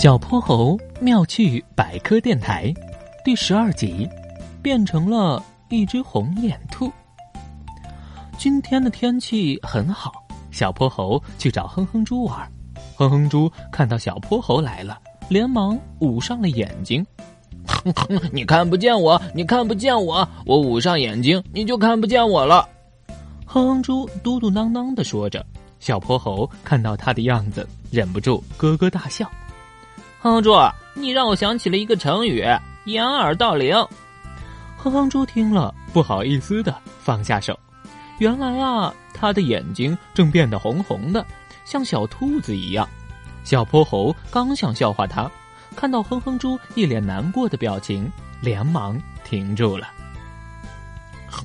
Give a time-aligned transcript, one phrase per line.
[0.00, 2.72] 小泼猴妙趣百科电台，
[3.24, 4.08] 第十二集，
[4.62, 6.88] 变成了一只红眼兔。
[8.38, 12.48] 今天的天气很好，小泼猴去找哼哼猪玩。
[12.94, 14.96] 哼哼猪看到小泼猴来了，
[15.28, 17.04] 连忙捂上了眼睛。
[18.30, 22.68] 你看不见我，你看不见我，我捂上眼睛，你就看不见我了。
[23.46, 25.44] 哼哼猪嘟嘟囔囔的说着，
[25.80, 29.28] 小泼猴看到他的样子，忍不住咯咯大笑。
[30.20, 30.52] 哼哼猪，
[30.94, 32.44] 你让我想起了一个成语
[32.86, 33.72] “掩耳盗铃”。
[34.76, 37.56] 哼哼猪听了，不好意思的放下手。
[38.18, 41.24] 原来啊，他的眼睛正变得红红的，
[41.64, 42.88] 像小兔子一样。
[43.44, 45.30] 小泼猴刚想笑话他，
[45.76, 48.10] 看到哼哼猪一脸难过的表情，
[48.40, 49.86] 连忙停住了。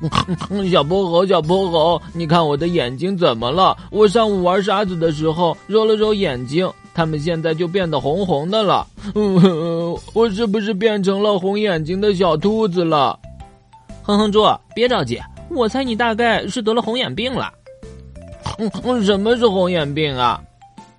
[0.70, 3.76] 小泼猴，小泼猴，你看我的眼睛怎么了？
[3.90, 6.70] 我上午玩沙子的时候揉了揉眼睛。
[6.94, 8.84] 他们现在就变得红红的了，
[10.14, 13.16] 我是不是变成了红眼睛的小兔子了？
[14.02, 17.52] 哼哼猪，别着急，我猜你大概是得了红眼病了。
[19.04, 20.42] 什么是红眼病啊？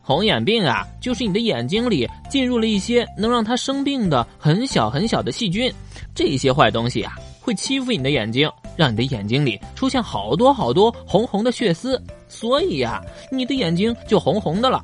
[0.01, 5.69] 红眼病啊，就是你的眼睛里进入了一些能让它生病的很小很小的细菌，
[6.15, 8.49] 这些坏东西啊，会欺负你的眼睛，
[8.79, 14.81] 让你的眼睛里出现好多好多红红的血丝，所以呀，你的眼睛就红红的了。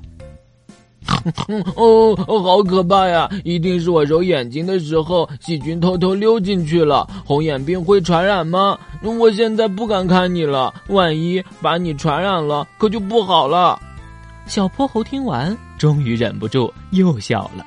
[1.77, 3.29] 哦，好可怕呀！
[3.45, 7.07] 一定是我揉眼睛的时候，细菌偷偷溜进去了。
[7.25, 8.77] 红眼病会传染吗？
[9.01, 13.79] 我现在不敢看你了，万一把你传染了，可就不好了。
[14.45, 17.65] 小泼猴听完，终于忍不住又笑了。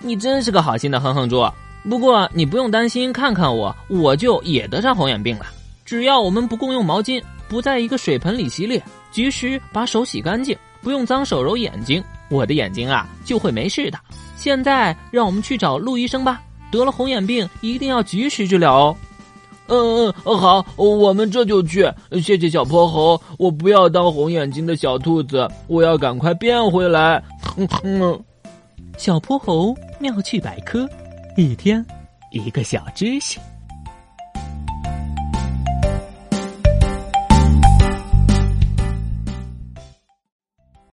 [0.00, 1.42] 你真是个好心的哼哼猪，
[1.88, 5.46] 不过你不用担心，看看我，我就也得上红眼病了。
[5.84, 12.02] 只要我们不共用毛巾，不在一个水盆里洗脸，及时把手洗干净，不用脏手揉眼睛。
[12.28, 13.98] 我的眼睛啊，就会没事的。
[14.36, 16.42] 现在让我们去找陆医生吧。
[16.72, 18.96] 得了红眼病，一定要及时治疗哦。
[19.68, 21.88] 嗯嗯，好，我们这就去。
[22.20, 27.22] 谢谢小泼猴，我不要当红眼睛的小兔子，我要赶快变回来。
[27.40, 28.20] 哼哼
[28.98, 30.88] 小泼猴妙趣百科，
[31.36, 31.84] 一天
[32.30, 33.38] 一个小知识。